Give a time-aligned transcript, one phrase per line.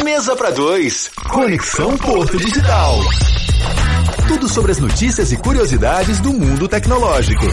[0.00, 1.10] Mesa para dois.
[1.28, 2.98] Conexão Porto Digital.
[4.26, 7.46] Tudo sobre as notícias e curiosidades do mundo tecnológico.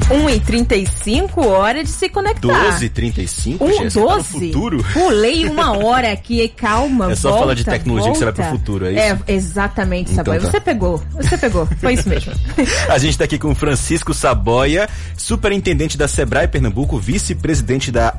[0.00, 2.48] 1h35, hora de se conectar.
[2.78, 3.56] 12h35?
[3.60, 4.28] Um, Jéssica, tá no 12?
[4.28, 4.84] futuro?
[4.92, 8.42] Pulei uma hora aqui, calma, É só volta, falar de tecnologia que você vai pro
[8.42, 8.58] volta.
[8.58, 9.00] futuro, é isso?
[9.28, 10.40] É, exatamente, Então Saboia.
[10.40, 10.50] tá.
[10.50, 12.32] Você pegou, você pegou, foi isso mesmo.
[12.88, 18.14] A gente tá aqui com o Francisco Saboia, superintendente da Sebrae Pernambuco, vice-presidente da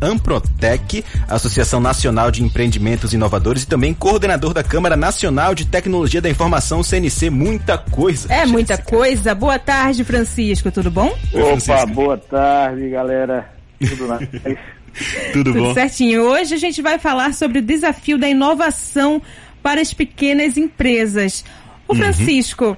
[0.00, 6.28] Amprotec, Associação Nacional de Empreendimentos Inovadores e também coordenador da Câmara Nacional de Tecnologia da
[6.28, 7.30] Informação, CNC.
[7.30, 8.32] Muita coisa.
[8.32, 8.96] É muita Jéssica.
[8.96, 9.34] coisa.
[9.34, 11.16] Boa tarde, Francisco, tudo bom?
[11.32, 13.48] Oi, Opa, boa tarde, galera.
[13.78, 14.18] Tudo na
[15.32, 15.74] Tudo bom?
[15.74, 16.22] certinho.
[16.22, 19.22] Hoje a gente vai falar sobre o desafio da inovação
[19.62, 21.44] para as pequenas empresas.
[21.88, 21.94] Uhum.
[21.94, 22.76] Ô Francisco,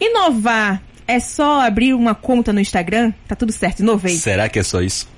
[0.00, 3.12] inovar é só abrir uma conta no Instagram?
[3.26, 4.16] Tá tudo certo, inovei.
[4.16, 5.08] Será que é só isso?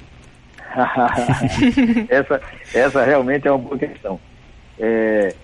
[2.08, 2.40] essa,
[2.74, 4.20] essa realmente é uma boa questão.
[4.78, 5.34] É,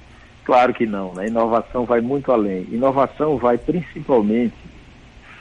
[0.45, 1.27] claro que não, né?
[1.27, 2.67] Inovação vai muito além.
[2.70, 4.55] Inovação vai principalmente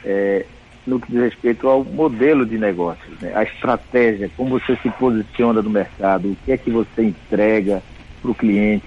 [0.04, 0.46] é,
[0.86, 3.32] no que diz respeito ao modelo de negócios, né?
[3.36, 7.82] a estratégia, como você se posiciona no mercado, o que é que você entrega
[8.22, 8.86] para o cliente.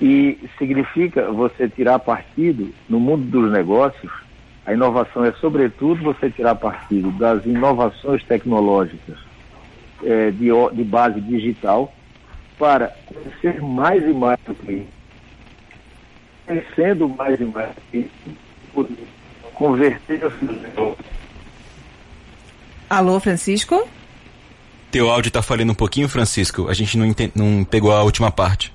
[0.00, 4.12] E significa você tirar partido no mundo dos negócios.
[4.64, 9.18] A inovação é, sobretudo, você tirar partido das inovações tecnológicas
[10.04, 11.92] eh, de, de base digital
[12.56, 14.88] para conhecer mais e mais o cliente.
[16.46, 18.10] Conhecendo mais e mais o cliente,
[19.58, 21.06] converter seus negócios.
[22.88, 23.86] Alô, Francisco?
[24.90, 26.68] Teu áudio tá falhando um pouquinho, Francisco.
[26.68, 28.72] A gente não, não pegou a última parte.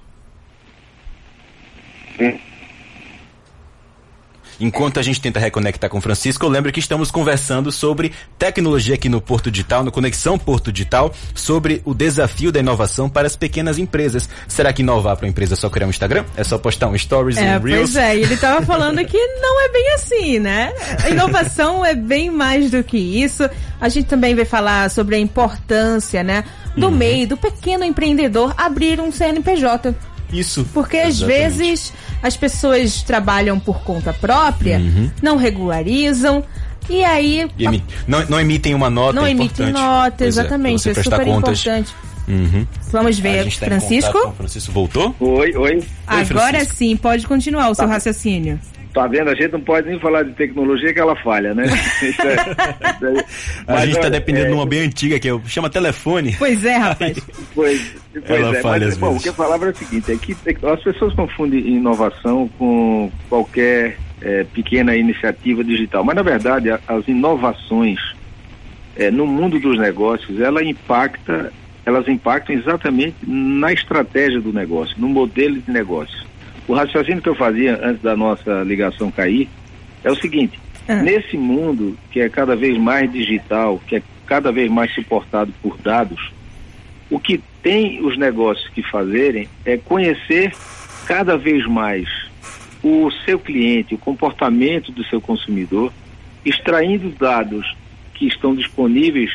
[4.59, 8.95] Enquanto a gente tenta reconectar com o Francisco, eu lembro que estamos conversando sobre tecnologia
[8.95, 13.35] aqui no Porto Digital, no Conexão Porto Digital, sobre o desafio da inovação para as
[13.35, 14.29] pequenas empresas.
[14.47, 16.25] Será que inovar para uma empresa é só criar um Instagram?
[16.35, 17.91] É só postar um Stories, É, um Reels?
[17.91, 20.73] pois é, ele tava falando que não é bem assim, né?
[21.03, 23.49] A inovação é bem mais do que isso.
[23.81, 26.43] A gente também vai falar sobre a importância, né,
[26.77, 26.91] do Uhum.
[26.91, 29.93] meio, do pequeno empreendedor abrir um CNPJ.
[30.33, 30.65] Isso.
[30.73, 31.39] Porque às Exatamente.
[31.57, 34.81] vezes as pessoas trabalham por conta própria,
[35.21, 36.43] não regularizam,
[36.89, 40.89] e aí E emi- não, não emitem uma nota não é emitem nota, é, exatamente.
[40.89, 41.59] É, prestar super contas.
[41.61, 41.93] importante.
[42.27, 42.65] Uhum.
[42.91, 44.33] Vamos ver, tá Francisco?
[44.37, 45.13] Francisco voltou?
[45.19, 45.83] Oi, oi.
[46.07, 46.75] Agora Francisco.
[46.75, 48.59] sim, pode continuar o seu raciocínio.
[48.93, 49.29] Tá vendo?
[49.29, 51.65] A gente não pode nem falar de tecnologia que ela falha, né?
[52.01, 53.63] Isso é- isso.
[53.67, 55.69] A Mas, gente tá olha, dependendo é, de uma bem antiga que é o chama
[55.69, 56.35] telefone.
[56.37, 57.17] Pois é, rapaz.
[57.55, 59.21] Pois, pois Ela é, falha mas, às bom, vezes.
[59.21, 63.11] o que eu falava era o seguinte, é que é as pessoas confundem inovação com
[63.29, 67.99] qualquer eh, pequena iniciativa digital, mas na verdade a- as inovações
[68.95, 71.51] eh, no mundo dos negócios, ela impacta,
[71.85, 76.23] elas impactam exatamente na estratégia do negócio, no modelo de negócio.
[76.67, 79.49] O raciocínio que eu fazia antes da nossa ligação cair
[80.03, 80.95] é o seguinte, Ah.
[80.95, 85.77] nesse mundo que é cada vez mais digital, que é cada vez mais suportado por
[85.77, 86.31] dados,
[87.09, 90.53] o que tem os negócios que fazerem é conhecer
[91.05, 92.07] cada vez mais
[92.83, 95.91] o seu cliente, o comportamento do seu consumidor,
[96.45, 97.75] extraindo dados
[98.13, 99.31] que estão disponíveis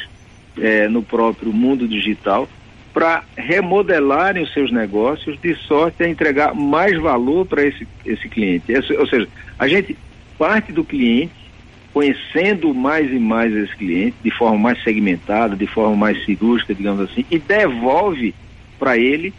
[0.58, 2.48] eh, no próprio mundo digital
[2.92, 8.72] para remodelarem os seus negócios de sorte a entregar mais valor para esse, esse cliente.
[8.72, 9.28] Esse- ou seja,
[9.58, 9.96] a gente
[10.38, 11.32] parte do cliente
[11.92, 17.00] conhecendo mais e mais esse cliente de forma mais segmentada, de forma mais cirúrgica, digamos
[17.10, 18.34] assim, e devolve
[18.78, 19.32] para ele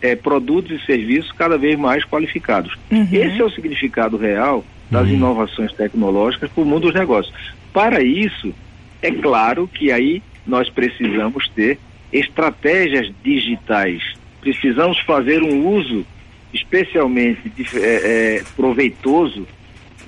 [0.00, 2.76] eh, produtos e serviços cada vez mais qualificados.
[3.10, 7.34] Esse é o significado real das inovações tecnológicas para o mundo dos negócios.
[7.72, 8.54] Para isso,
[9.02, 11.78] é claro que aí nós precisamos ter
[12.14, 14.02] estratégias digitais.
[14.40, 16.06] Precisamos fazer um uso
[16.52, 19.46] especialmente eh, eh, proveitoso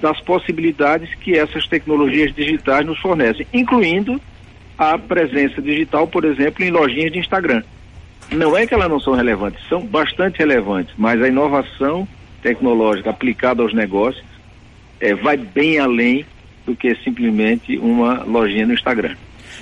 [0.00, 4.20] das possibilidades que essas tecnologias digitais nos fornecem, incluindo
[4.78, 7.62] a presença digital, por exemplo, em lojinhas de Instagram.
[8.30, 12.06] Não é que elas não são relevantes, são bastante relevantes, mas a inovação
[12.42, 14.24] tecnológica aplicada aos negócios
[15.00, 16.24] eh, vai bem além
[16.64, 19.16] do que simplesmente uma lojinha no Instagram.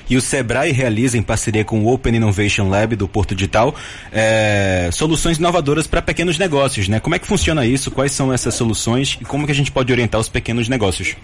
[0.09, 3.75] E o Sebrae realiza, em parceria com o Open Innovation Lab do Porto Digital,
[4.13, 7.01] é, soluções inovadoras para pequenos negócios, né?
[7.01, 7.91] Como é que funciona isso?
[7.91, 11.17] Quais são essas soluções e como que a gente pode orientar os pequenos negócios?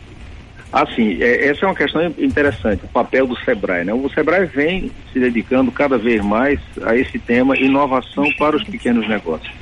[0.73, 3.85] Assim, é, essa é uma questão interessante, o papel do Sebrae.
[3.85, 3.93] Né?
[3.93, 9.09] O Sebrae vem se dedicando cada vez mais a esse tema inovação para os pequenos
[9.09, 9.53] negócios.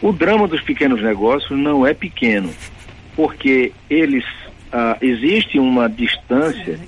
[0.00, 2.50] O drama dos pequenos negócios não é pequeno,
[3.14, 4.24] porque eles
[4.72, 6.78] ah, existe uma distância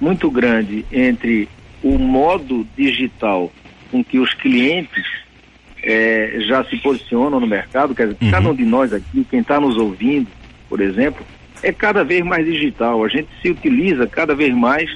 [0.00, 1.48] muito grande entre
[1.82, 3.52] o modo digital
[3.90, 5.04] com que os clientes
[5.82, 8.30] é, já se posicionam no mercado, quer dizer, uhum.
[8.30, 10.28] cada um de nós aqui, quem está nos ouvindo,
[10.68, 11.24] por exemplo,
[11.62, 13.04] é cada vez mais digital.
[13.04, 14.90] A gente se utiliza cada vez mais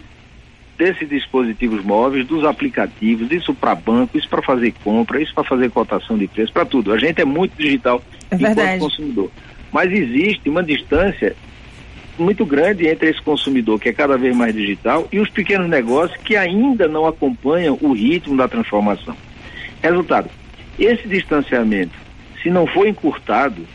[0.79, 5.71] desses dispositivos móveis, dos aplicativos, isso para banco, isso para fazer compra, isso para fazer
[5.71, 6.93] cotação de preço, para tudo.
[6.93, 9.31] A gente é muito digital é enquanto consumidor.
[9.73, 11.37] Mas existe uma distância
[12.23, 16.21] muito grande entre esse consumidor que é cada vez mais digital e os pequenos negócios
[16.23, 19.17] que ainda não acompanham o ritmo da transformação.
[19.83, 20.29] Resultado,
[20.79, 21.95] esse distanciamento,
[22.43, 23.67] se não for encurtado,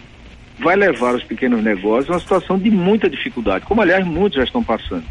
[0.60, 4.44] vai levar os pequenos negócios a uma situação de muita dificuldade, como aliás muitos já
[4.44, 5.04] estão passando.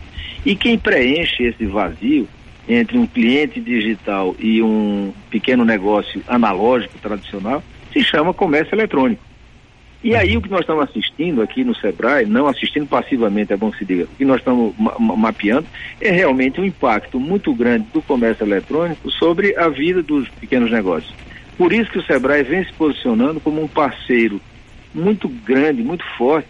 [0.44, 2.28] E quem preenche esse vazio
[2.68, 7.62] entre um cliente digital e um pequeno negócio analógico tradicional
[7.92, 9.31] se chama comércio eletrônico.
[10.04, 13.72] E aí o que nós estamos assistindo aqui no Sebrae, não assistindo passivamente, é bom
[13.72, 15.66] se diga, o que nós estamos ma mapeando
[16.00, 21.14] é realmente um impacto muito grande do comércio eletrônico sobre a vida dos pequenos negócios.
[21.56, 24.40] Por isso que o Sebrae vem se posicionando como um parceiro
[24.92, 26.48] muito grande, muito forte,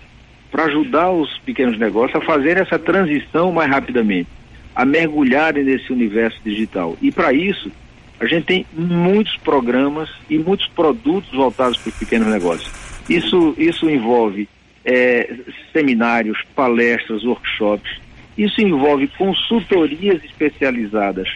[0.50, 4.28] para ajudar os pequenos negócios a fazerem essa transição mais rapidamente,
[4.75, 6.96] a mergulharem nesse universo digital.
[7.02, 7.70] E para isso,
[8.19, 12.81] a gente tem muitos programas e muitos produtos voltados para os pequenos negócios.
[13.08, 14.49] Isso, isso envolve
[14.84, 15.34] é,
[15.72, 18.00] seminários, palestras, workshops.
[18.37, 21.28] Isso envolve consultorias especializadas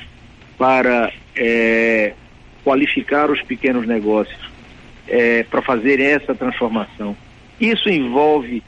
[0.56, 2.14] para é,
[2.64, 4.38] qualificar os pequenos negócios,
[5.06, 7.16] é, para fazer essa transformação.
[7.60, 8.62] Isso envolve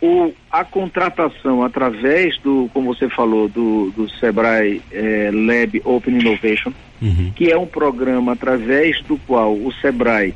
[0.00, 6.72] o, a contratação através do, como você falou, do, do Sebrae é, Lab Open Innovation,
[7.00, 7.32] uhum.
[7.34, 10.34] que é um programa através do qual o Sebrae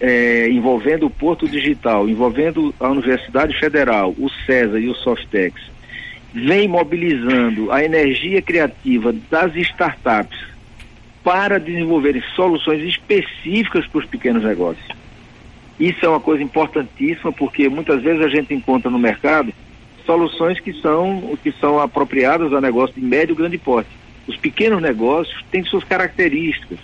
[0.00, 5.60] é, envolvendo o Porto Digital, envolvendo a Universidade Federal, o CESA e o Softex,
[6.32, 10.38] vem mobilizando a energia criativa das startups
[11.24, 14.86] para desenvolverem soluções específicas para os pequenos negócios.
[15.78, 19.52] Isso é uma coisa importantíssima porque muitas vezes a gente encontra no mercado
[20.04, 23.90] soluções que são que são apropriadas a negócio de médio e grande porte.
[24.26, 26.78] Os pequenos negócios têm suas características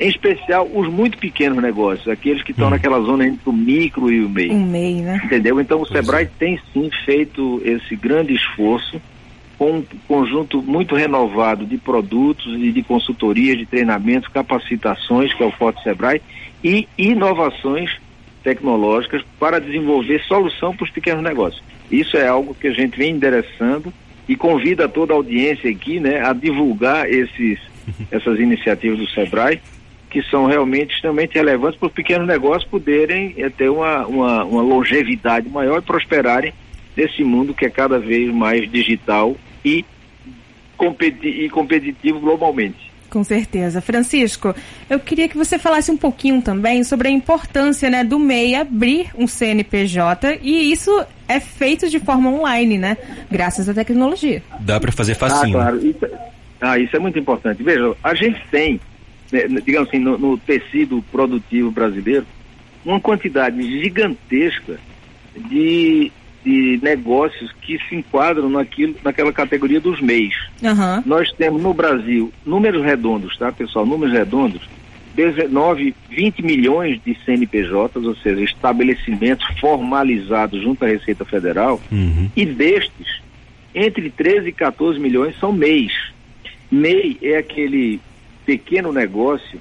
[0.00, 2.70] em especial os muito pequenos negócios, aqueles que estão hum.
[2.70, 4.50] naquela zona entre o micro e o MEI.
[4.50, 5.20] Um MEI, né?
[5.22, 5.60] Entendeu?
[5.60, 6.30] Então o pois Sebrae é.
[6.38, 9.00] tem sim feito esse grande esforço
[9.58, 15.46] com um conjunto muito renovado de produtos e de consultorias, de treinamentos, capacitações, que é
[15.46, 16.22] o Forte Sebrae,
[16.64, 17.90] e inovações
[18.42, 21.62] tecnológicas para desenvolver solução para os pequenos negócios.
[21.90, 23.92] Isso é algo que a gente vem endereçando
[24.26, 27.58] e convida toda a audiência aqui né, a divulgar esses,
[28.10, 29.60] essas iniciativas do Sebrae
[30.10, 34.60] que são realmente extremamente relevantes para os pequenos negócios poderem é, ter uma, uma, uma,
[34.60, 36.52] longevidade maior e prosperarem
[36.96, 39.84] nesse mundo que é cada vez mais digital e,
[40.76, 42.90] competi e competitivo globalmente.
[43.08, 43.80] Com certeza.
[43.80, 44.54] Francisco,
[44.88, 49.10] eu queria que você falasse um pouquinho também sobre a importância né, do MEI abrir
[49.16, 50.90] um CNPJ e isso
[51.28, 52.96] é feito de forma online, né?
[53.30, 54.42] Graças à tecnologia.
[54.60, 55.58] Dá para fazer facinho.
[55.58, 55.86] Ah, claro.
[55.86, 56.30] Isso, é,
[56.60, 57.62] ah, isso é muito importante.
[57.62, 58.80] Veja, a gente tem
[59.64, 62.26] digamos assim, no, no, tecido produtivo brasileiro,
[62.84, 64.78] uma quantidade gigantesca
[65.36, 66.10] de,
[66.44, 70.34] de negócios que se enquadram naquilo, naquela categoria dos MEIs.
[70.62, 71.02] Uhum.
[71.06, 73.86] Nós temos no Brasil, números redondos, tá, pessoal?
[73.86, 74.68] Números redondos,
[75.14, 82.30] 19, 20 milhões de CNPJs, ou seja, estabelecimentos formalizados junto à Receita Federal, uhum.
[82.34, 83.20] e destes,
[83.74, 85.92] entre 13 e 14 milhões são MEIs.
[86.70, 88.00] MEI é aquele
[88.44, 89.60] pequeno negócio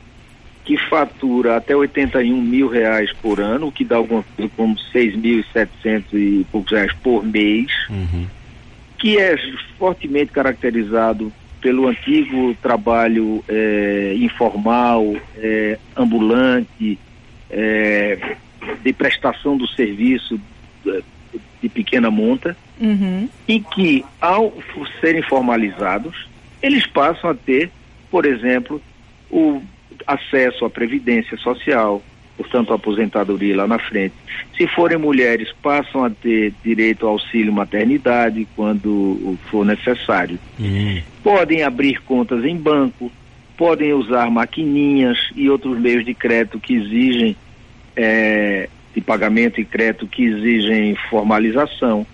[0.70, 6.04] que fatura até 81 mil reais por ano, o que dá alguma coisa como 6.700
[6.14, 8.28] e poucos reais por mês, uhum.
[9.00, 9.36] que é
[9.80, 17.00] fortemente caracterizado pelo antigo trabalho é, informal, é, ambulante,
[17.50, 18.36] é,
[18.84, 20.40] de prestação do serviço
[20.84, 21.04] de,
[21.64, 23.28] de pequena monta, uhum.
[23.48, 24.54] e que, ao
[25.02, 26.28] serem formalizados,
[26.62, 27.72] eles passam a ter
[28.10, 28.82] por exemplo,
[29.30, 29.62] o
[30.08, 32.02] acesso à previdência social,
[32.38, 34.16] portanto, a aposentadoria lá na frente.
[34.58, 40.40] Se forem mulheres, passam a ter direito ao auxílio maternidade quando for necessário.
[40.60, 41.02] Uhum.
[41.24, 43.12] Podem abrir contas em banco,
[43.58, 47.36] podem usar maquininhas e outros meios de crédito que exigem
[47.96, 52.06] é, de pagamento e crédito que exigem formalização.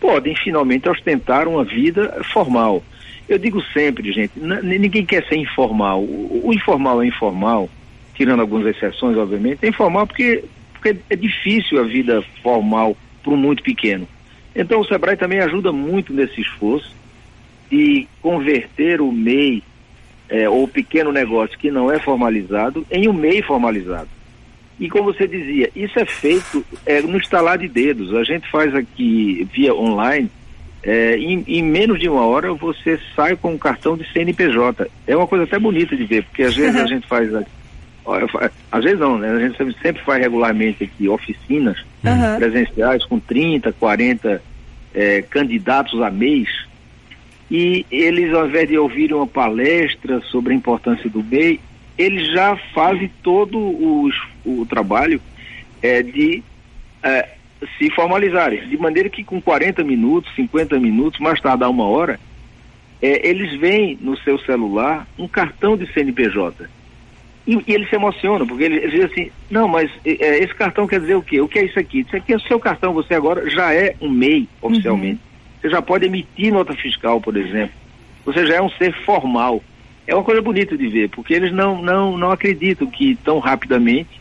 [0.00, 2.82] Podem finalmente ostentar uma vida formal.
[3.28, 6.00] Eu digo sempre, gente, ninguém quer ser informal.
[6.00, 7.68] O, o, informal é informal,
[8.14, 13.36] tirando algumas exceções, obviamente, é informal porque, porque é difícil a vida formal para um
[13.36, 14.06] muito pequeno.
[14.54, 16.94] Então o Sebrae também ajuda muito nesse esforço
[17.70, 19.62] de converter o MEI
[20.28, 24.08] é, ou pequeno negócio que não é formalizado em um MEI formalizado.
[24.78, 28.14] E como você dizia, isso é feito é, no instalar de dedos.
[28.14, 30.30] A gente faz aqui via online,
[30.86, 34.88] é, em, em, menos de uma hora você sai com um cartão de CNPJ.
[35.04, 37.28] É uma coisa até bonita de ver, porque às vezes a gente faz.
[38.70, 39.28] Às vezes não, né?
[39.32, 42.36] A gente sempre faz regularmente aqui oficinas uhum.
[42.38, 44.40] presenciais com 30, 40
[44.94, 46.48] é, candidatos a mês.
[47.50, 51.58] E eles, ao invés de ouvirem uma palestra sobre a importância do MEI,
[51.98, 54.08] eles já fazem todo o,
[54.44, 55.20] o trabalho
[55.82, 56.44] é, de
[57.02, 57.35] é,
[57.78, 62.18] se formalizarem, de maneira que com 40 minutos, 50 minutos, mais tardar uma hora,
[63.02, 66.68] é, eles veem no seu celular um cartão de CNPJ.
[67.46, 70.86] E, e eles se emocionam, porque eles, eles dizem assim, não, mas é, esse cartão
[70.86, 71.40] quer dizer o quê?
[71.40, 72.00] O que é isso aqui?
[72.00, 75.14] Isso aqui é o seu cartão, você agora já é um MEI oficialmente.
[75.14, 75.60] Uhum.
[75.60, 77.74] Você já pode emitir nota fiscal, por exemplo.
[78.24, 79.62] Você já é um ser formal
[80.06, 84.20] é uma coisa bonita de ver, porque eles não, não, não acreditam que tão rapidamente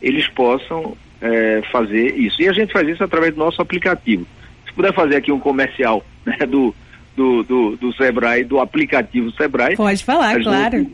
[0.00, 2.40] eles possam é, fazer isso.
[2.40, 4.26] E a gente faz isso através do nosso aplicativo.
[4.66, 6.74] Se puder fazer aqui um comercial né, do,
[7.16, 9.76] do, do, do Sebrae, do aplicativo Sebrae.
[9.76, 10.86] Pode falar, gente, claro.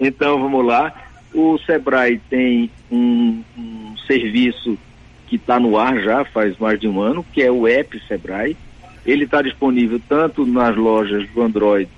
[0.00, 0.92] Então vamos lá.
[1.32, 4.78] O Sebrae tem um, um serviço
[5.26, 8.56] que está no ar já faz mais de um ano, que é o app Sebrae.
[9.04, 11.88] Ele está disponível tanto nas lojas do Android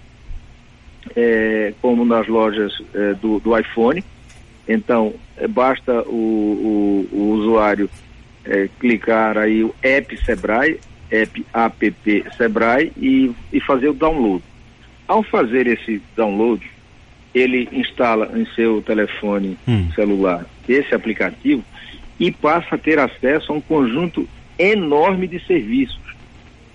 [1.15, 4.03] é, como nas lojas é, do, do, iPhone.
[4.69, 7.89] Então, é, basta o, o, o usuário
[8.45, 10.81] é, clicar aí o app Sebrae,
[11.11, 14.43] app app Sebrae e, e fazer o download.
[15.07, 16.69] Ao fazer esse download,
[17.35, 19.91] ele instala em seu telefone hum.
[19.95, 21.63] celular esse aplicativo
[22.19, 24.27] e passa a ter acesso a um conjunto
[24.59, 26.01] enorme de serviços,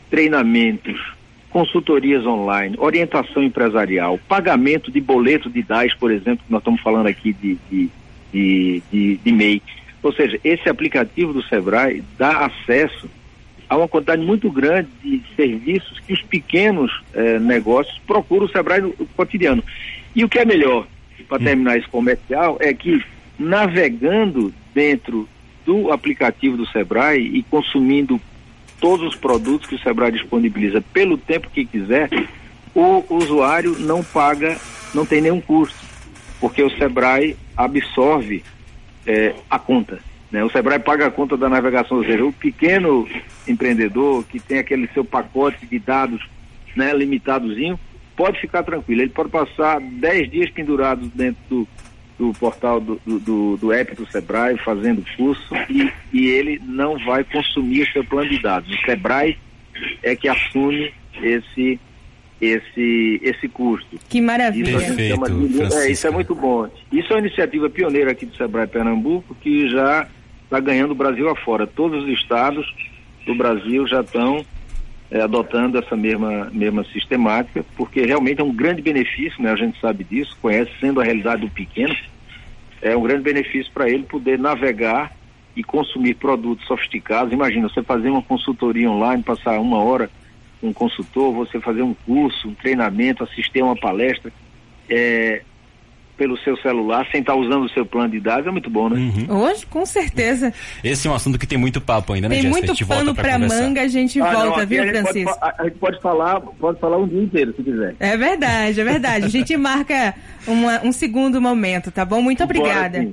[0.10, 1.14] treinamentos,
[1.52, 7.08] consultorias online, orientação empresarial, pagamento de boleto de DAS, por exemplo, que nós estamos falando
[7.08, 7.90] aqui de, de,
[8.34, 9.62] de, de, de MEI.
[10.02, 13.10] Ou seja, esse aplicativo do Sebrae dá acesso
[13.70, 18.82] a uma quantidade muito grande de serviços que os pequenos eh, negócios procuram o Sebrae
[18.82, 19.64] no cotidiano.
[20.16, 20.88] E o que é melhor,
[21.28, 21.44] para hum.
[21.44, 23.02] terminar esse comercial, é que
[23.38, 25.28] navegando dentro
[25.66, 28.20] do aplicativo do Sebrae e consumindo
[28.82, 32.10] todos os produtos que o Sebrae disponibiliza pelo tempo que quiser,
[32.76, 34.58] o usuário não paga,
[34.94, 35.78] não tem nenhum custo,
[36.40, 38.44] porque o Sebrae absorve
[39.06, 40.00] é, a conta.
[40.32, 40.44] Né?
[40.44, 43.08] O Sebrae paga a conta da navegação, ou seja, o pequeno
[43.48, 46.28] empreendedor que tem aquele seu pacote de dados
[46.76, 47.80] né, limitadozinho,
[48.16, 49.02] pode ficar tranquilo.
[49.02, 51.68] Ele pode passar 10 dias pendurados dentro do,
[52.22, 57.24] do portal do, do, do, app do Sebrae fazendo curso e, e ele não vai
[57.24, 58.72] consumir seu plano de dados.
[58.72, 59.40] O Sebrae
[60.04, 61.80] é que assume esse
[62.40, 63.98] esse esse custo.
[64.08, 64.78] Que maravilha.
[64.78, 66.70] Isso, de, é, isso é muito bom.
[66.92, 70.08] Isso é uma iniciativa pioneira aqui do Sebrae Pernambuco que já
[70.44, 71.66] está ganhando o Brasil afora.
[71.66, 72.72] Todos os estados
[73.26, 74.46] do Brasil já estão
[75.12, 79.52] é, adotando essa mesma, mesma sistemática, porque realmente é um grande benefício, né?
[79.52, 81.94] a gente sabe disso, conhece sendo a realidade do pequeno,
[82.82, 85.12] é um grande benefício para ele poder navegar
[85.56, 87.34] e consumir produtos sofisticados.
[87.34, 90.10] Imagina, você fazer uma consultoria online, passar uma hora
[90.60, 94.32] com um consultor, você fazer um curso, um treinamento, assistir a uma palestra
[94.90, 95.44] é,
[96.18, 98.98] pelo seu celular, sem estar usando o seu plano de dados, é muito bom, né?
[98.98, 99.38] Uhum.
[99.42, 100.54] Hoje, com certeza.
[100.84, 103.82] Esse é um assunto que tem muito papo ainda, né, Tem muito pano para manga,
[103.82, 105.40] a gente ah, volta, não, viu, a Francisco?
[105.40, 107.96] Pode, a, a, gente pode falar, pode falar um dia inteiro, se quiser.
[108.00, 109.26] É verdade, é verdade.
[109.26, 110.14] A gente marca
[110.48, 112.22] uma, um segundo momento, tá bom?
[112.22, 113.08] Muito obrigada.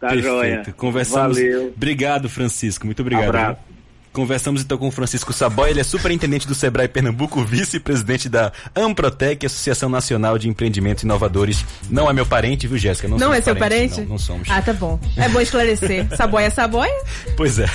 [0.00, 0.26] Tá Perfeito.
[0.26, 0.62] joia.
[0.76, 1.36] Conversamos.
[1.36, 1.72] Valeu.
[1.76, 2.86] Obrigado, Francisco.
[2.86, 3.28] Muito obrigado.
[3.28, 3.67] Abraço.
[4.12, 9.46] Conversamos então com o Francisco Saboia, ele é superintendente do Sebrae Pernambuco, vice-presidente da Amprotec,
[9.46, 11.64] Associação Nacional de Empreendimentos Inovadores.
[11.90, 13.08] Não é meu parente, viu, Jéssica?
[13.08, 14.00] Não, não é seu parente?
[14.00, 14.48] Não, não somos.
[14.50, 14.98] Ah, tá bom.
[15.16, 16.06] É bom esclarecer.
[16.16, 16.92] Saboia é Saboia?
[17.36, 17.66] Pois é.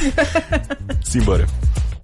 [1.04, 1.48] Simbora.